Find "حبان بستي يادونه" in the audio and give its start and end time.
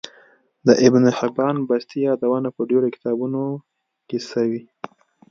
1.17-2.49